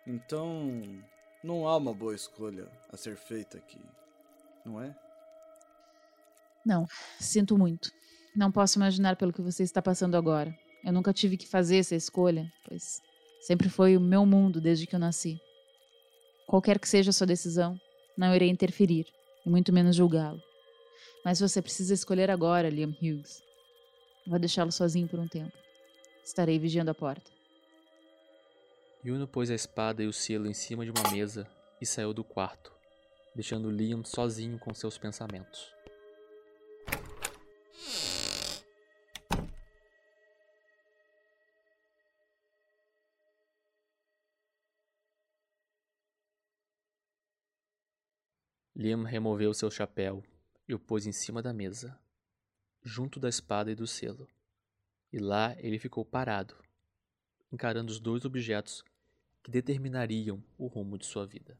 então 0.07 0.73
não 1.42 1.66
há 1.66 1.77
uma 1.77 1.92
boa 1.92 2.14
escolha 2.14 2.66
a 2.90 2.96
ser 2.96 3.16
feita 3.16 3.59
aqui, 3.59 3.81
não 4.64 4.81
é? 4.81 4.94
Não, 6.64 6.87
sinto 7.18 7.59
muito. 7.59 7.90
Não 8.35 8.51
posso 8.53 8.79
imaginar 8.79 9.16
pelo 9.16 9.33
que 9.33 9.42
você 9.42 9.62
está 9.62 9.83
passando 9.83 10.16
agora. 10.16 10.57
Eu 10.85 10.93
nunca 10.93 11.12
tive 11.12 11.37
que 11.37 11.47
fazer 11.47 11.79
essa 11.79 11.95
escolha, 11.95 12.51
pois 12.66 13.01
sempre 13.40 13.69
foi 13.69 13.97
o 13.97 14.01
meu 14.01 14.25
mundo 14.25 14.61
desde 14.61 14.87
que 14.87 14.95
eu 14.95 15.01
nasci. 15.01 15.40
Qualquer 16.47 16.79
que 16.79 16.88
seja 16.88 17.11
a 17.11 17.12
sua 17.12 17.27
decisão, 17.27 17.79
não 18.16 18.35
irei 18.35 18.49
interferir 18.49 19.07
e 19.45 19.51
muito 19.51 19.73
menos 19.73 19.95
julgá-lo. 19.97 20.43
Mas 21.25 21.40
você 21.40 21.61
precisa 21.61 21.95
escolher 21.95 22.31
agora, 22.31 22.71
Liam 22.71 22.90
Hughes. 23.01 23.43
Vou 24.27 24.38
deixá-lo 24.38 24.73
sozinho 24.73 25.09
por 25.09 25.19
um 25.19 25.29
tempo. 25.29 25.53
Estarei 26.25 26.59
vigiando 26.59 26.90
a 26.90 26.95
porta. 26.95 27.31
Yuno 29.05 29.27
pôs 29.27 29.51
a 29.51 29.55
espada 29.55 30.03
e 30.03 30.07
o 30.07 30.12
selo 30.12 30.47
em 30.47 30.55
cima 30.55 30.85
de 30.85 30.90
uma 30.90 31.11
mesa 31.11 31.47
e 31.81 31.87
saiu 31.87 32.12
do 32.12 32.23
quarto, 32.23 32.73
deixando 33.35 33.71
Liam 33.71 34.05
sozinho 34.05 34.59
com 34.59 34.75
seus 34.75 34.99
pensamentos. 34.99 35.73
Liam 48.81 49.03
removeu 49.03 49.53
seu 49.53 49.71
chapéu 49.71 50.25
e 50.66 50.73
o 50.73 50.79
pôs 50.79 51.07
em 51.07 51.12
cima 51.12 51.43
da 51.43 51.53
mesa, 51.53 52.01
junto 52.83 53.21
da 53.21 53.29
espada 53.29 53.71
e 53.71 53.75
do 53.75 53.87
selo. 53.87 54.27
E 55.12 55.19
lá 55.19 55.55
ele 55.59 55.79
ficou 55.79 56.03
parado, 56.03 56.57
encarando 57.53 57.93
os 57.93 58.01
dois 58.01 58.25
objetos 58.25 58.83
que 59.43 59.51
determinariam 59.51 60.43
o 60.57 60.66
rumo 60.66 60.97
de 60.97 61.05
sua 61.05 61.27
vida. 61.27 61.59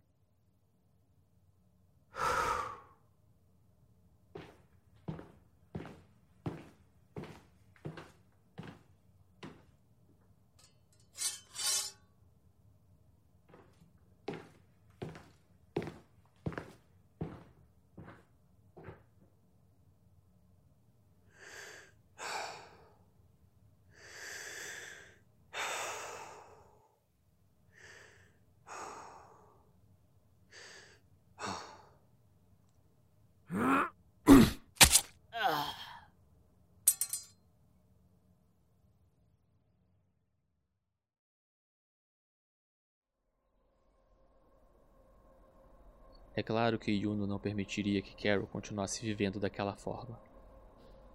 É 46.35 46.43
claro 46.43 46.79
que 46.79 46.93
Yuno 46.93 47.27
não 47.27 47.39
permitiria 47.39 48.01
que 48.01 48.15
Carol 48.15 48.47
continuasse 48.47 49.05
vivendo 49.05 49.41
daquela 49.41 49.75
forma. 49.75 50.19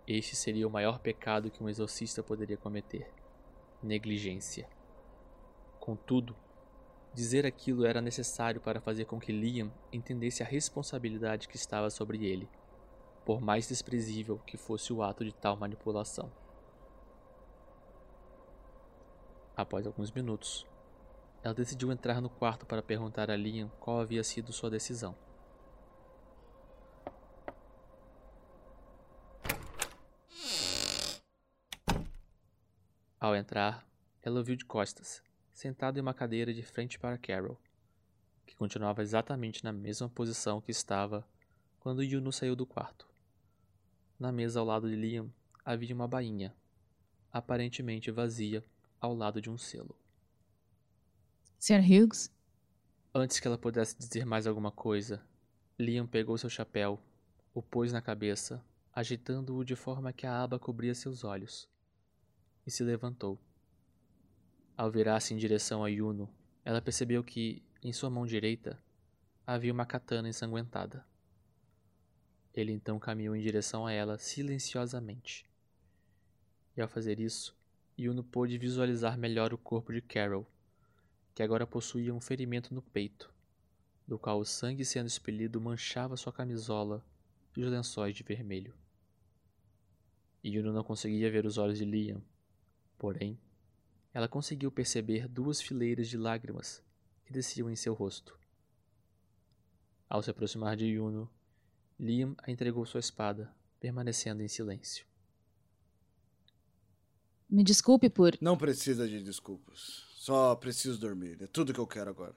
Este 0.06 0.36
seria 0.36 0.67
o 0.67 0.71
maior 0.71 0.99
pecado 0.99 1.49
que 1.49 1.63
um 1.63 1.69
exorcista 1.69 2.21
poderia 2.21 2.58
cometer: 2.58 3.10
negligência. 3.82 4.67
Contudo, 5.80 6.36
dizer 7.13 7.45
aquilo 7.45 7.86
era 7.86 8.01
necessário 8.01 8.60
para 8.60 8.82
fazer 8.82 9.06
com 9.06 9.19
que 9.19 9.32
Liam 9.32 9.71
entendesse 9.91 10.43
a 10.43 10.45
responsabilidade 10.45 11.47
que 11.47 11.56
estava 11.56 11.89
sobre 11.89 12.25
ele, 12.25 12.49
por 13.23 13.39
mais 13.39 13.67
desprezível 13.67 14.38
que 14.45 14.58
fosse 14.58 14.91
o 14.91 15.01
ato 15.01 15.23
de 15.23 15.34
tal 15.34 15.56
manipulação. 15.56 16.30
Após 19.56 19.88
alguns 19.88 20.12
minutos, 20.12 20.67
ela 21.45 21.53
decidiu 21.53 21.91
entrar 21.91 22.19
no 22.19 22.27
quarto 22.27 22.65
para 22.65 22.81
perguntar 22.81 23.29
a 23.29 23.36
Liam 23.36 23.69
qual 23.79 23.99
havia 23.99 24.23
sido 24.23 24.51
sua 24.51 24.67
decisão. 24.67 25.15
Ao 33.19 33.36
entrar, 33.36 33.88
ela 34.23 34.39
o 34.39 34.43
viu 34.43 34.55
de 34.55 34.65
costas, 34.65 35.21
sentado 35.53 35.99
em 35.99 36.01
uma 36.01 36.15
cadeira 36.15 36.51
de 36.51 36.63
frente 36.63 36.97
para 36.97 37.15
Carol, 37.15 37.62
que 38.47 38.55
continuava 38.55 39.03
exatamente 39.03 39.63
na 39.63 39.71
mesma 39.71 40.10
posição 40.10 40.60
que 40.60 40.71
estava 40.71 41.23
quando 41.79 42.01
Yuno 42.01 42.31
saiu 42.31 42.55
do 42.55 42.65
quarto. 42.65 43.08
Na 44.17 44.31
mesa 44.31 44.60
ao 44.60 44.65
lado 44.65 44.89
de 44.89 44.95
Liam 44.95 45.31
havia 45.63 45.93
uma 45.93 46.08
bainha, 46.08 46.55
aparentemente 47.31 48.10
vazia, 48.10 48.63
ao 48.99 49.13
lado 49.13 49.39
de 49.39 49.51
um 49.51 49.60
selo. 49.60 49.95
Sr. 51.67 51.82
Hughes? 51.82 52.32
Antes 53.12 53.39
que 53.39 53.47
ela 53.47 53.58
pudesse 53.58 53.97
dizer 53.97 54.23
mais 54.23 54.45
alguma 54.45 54.71
coisa, 54.71 55.25
Liam 55.80 56.06
pegou 56.06 56.38
seu 56.38 56.47
chapéu, 56.47 57.01
o 57.56 57.60
pôs 57.60 57.91
na 57.91 58.04
cabeça, 58.04 58.63
agitando-o 58.93 59.65
de 59.65 59.75
forma 59.75 60.13
que 60.13 60.28
a 60.28 60.43
aba 60.43 60.60
cobria 60.60 60.93
seus 60.93 61.23
olhos. 61.23 61.67
e 62.67 62.69
se 62.69 62.84
levantou. 62.84 63.41
Ao 64.78 64.91
virar-se 64.91 65.34
em 65.34 65.38
direção 65.38 65.84
a 65.84 65.88
Yuno, 65.88 66.30
ela 66.63 66.84
percebeu 66.84 67.23
que, 67.23 67.63
em 67.82 67.91
sua 67.91 68.12
mão 68.12 68.28
direita, 68.28 68.80
havia 69.43 69.73
uma 69.73 69.88
katana 69.88 70.30
ensanguentada. 70.30 71.04
Ele 72.54 72.73
então 72.73 72.99
caminhou 72.99 73.36
em 73.36 73.41
direção 73.41 73.88
a 73.88 73.91
ela 73.91 74.19
silenciosamente. 74.19 75.49
E 76.78 76.82
ao 76.82 76.88
fazer 76.88 77.19
isso, 77.19 77.58
Yuno 77.97 78.23
pôde 78.23 78.56
visualizar 78.56 79.17
melhor 79.17 79.51
o 79.51 79.58
corpo 79.58 79.91
de 79.91 80.01
Carol, 80.01 80.47
que 81.36 81.43
agora 81.43 81.67
possuía 81.67 82.13
um 82.13 82.21
ferimento 82.21 82.74
no 82.74 82.82
peito, 82.82 83.32
do 84.08 84.17
qual 84.17 84.39
o 84.39 84.45
sangue 84.45 84.86
sendo 84.86 85.08
expelido 85.08 85.60
manchava 85.60 86.15
sua 86.15 86.32
camisola 86.32 87.06
e 87.58 87.62
os 87.62 87.69
lençóis 87.69 88.15
de 88.15 88.24
vermelho. 88.24 88.74
Yuno 90.43 90.71
não 90.71 90.84
conseguia 90.84 91.30
ver 91.30 91.45
os 91.45 91.58
olhos 91.58 91.78
de 91.78 91.84
Liam, 91.84 92.24
porém, 92.98 93.38
ela 94.13 94.30
conseguiu 94.30 94.71
perceber 94.71 95.28
duas 95.28 95.62
fileiras 95.62 96.08
de 96.08 96.17
lágrimas 96.17 96.82
que 97.26 97.34
desciam 97.34 97.69
em 97.69 97.76
seu 97.76 97.93
rosto. 97.93 98.39
Ao 100.08 100.24
se 100.24 100.30
aproximar 100.30 100.78
de 100.78 100.86
Yuno, 100.86 101.30
Liam 102.00 102.34
a 102.43 102.50
entregou 102.50 102.86
sua 102.86 103.00
espada, 103.00 103.54
permanecendo 103.80 104.41
em 104.41 104.48
silêncio. 104.48 105.06
Me 107.50 107.63
desculpe 107.63 108.10
por. 108.10 108.38
Não 108.39 108.58
precisa 108.58 109.08
de 109.08 109.21
desculpas. 109.21 110.14
Só 110.25 110.55
preciso 110.55 110.97
dormir. 110.97 111.39
É 111.39 111.45
tudo 111.45 111.71
que 111.71 111.79
eu 111.79 111.85
quero 111.85 112.09
agora. 112.09 112.35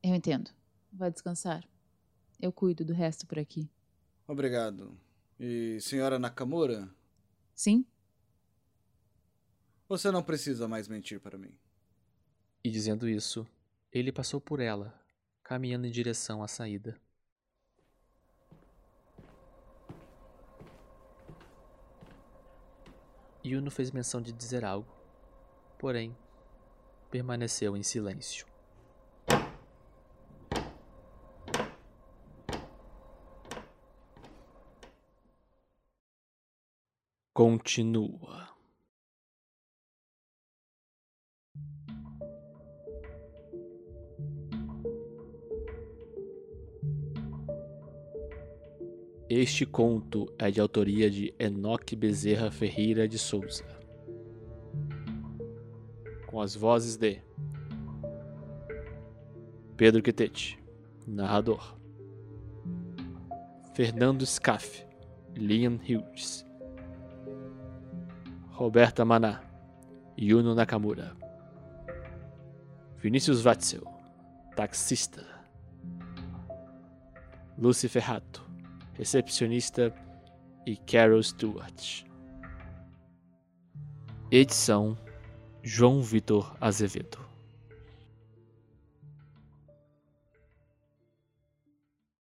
Eu 0.00 0.14
entendo. 0.14 0.52
Vai 0.92 1.10
descansar. 1.10 1.68
Eu 2.40 2.52
cuido 2.52 2.84
do 2.84 2.92
resto 2.92 3.26
por 3.26 3.40
aqui. 3.40 3.68
Obrigado. 4.24 4.96
E 5.36 5.80
senhora 5.80 6.16
Nakamura? 6.16 6.88
Sim? 7.56 7.84
Você 9.88 10.12
não 10.12 10.22
precisa 10.22 10.68
mais 10.68 10.86
mentir 10.86 11.18
para 11.18 11.36
mim. 11.36 11.52
E 12.62 12.70
dizendo 12.70 13.08
isso, 13.08 13.44
ele 13.90 14.12
passou 14.12 14.40
por 14.40 14.60
ela, 14.60 14.94
caminhando 15.42 15.88
em 15.88 15.90
direção 15.90 16.40
à 16.40 16.46
saída. 16.46 16.96
Yuno 23.44 23.72
fez 23.72 23.90
menção 23.90 24.22
de 24.22 24.30
dizer 24.30 24.64
algo, 24.64 24.94
porém, 25.76 26.16
permaneceu 27.10 27.76
em 27.76 27.82
silêncio. 27.82 28.46
Continua. 37.34 38.50
Este 49.28 49.64
conto 49.64 50.26
é 50.38 50.50
de 50.50 50.60
autoria 50.60 51.08
de 51.08 51.32
Enoque 51.38 51.94
Bezerra 51.94 52.50
Ferreira 52.50 53.06
de 53.06 53.16
Souza. 53.16 53.79
Com 56.30 56.40
as 56.40 56.54
vozes 56.54 56.96
de 56.96 57.20
Pedro 59.76 60.00
Quitete, 60.00 60.62
narrador. 61.04 61.76
Fernando 63.74 64.24
Scaff, 64.24 64.86
Liam 65.34 65.74
Hughes. 65.74 66.46
Roberta 68.50 69.04
Maná, 69.04 69.42
Yuno 70.16 70.54
Nakamura. 70.54 71.16
Vinícius 72.98 73.44
Watzel, 73.44 73.82
taxista. 74.54 75.26
Lucy 77.58 77.88
Ferrato, 77.88 78.48
recepcionista 78.92 79.92
e 80.64 80.76
Carol 80.76 81.24
Stewart. 81.24 82.04
Edição 84.30 84.96
João 85.62 86.00
Vitor 86.02 86.56
Azevedo. 86.60 87.29